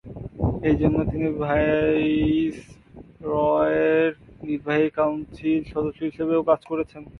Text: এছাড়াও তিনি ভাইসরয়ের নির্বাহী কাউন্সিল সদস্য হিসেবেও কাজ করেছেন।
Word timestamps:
এছাড়াও 0.63 1.03
তিনি 1.11 1.27
ভাইসরয়ের 1.41 2.51
নির্বাহী 4.43 4.87
কাউন্সিল 4.97 5.61
সদস্য 5.73 5.99
হিসেবেও 6.09 6.41
কাজ 6.49 6.61
করেছেন। 6.69 7.03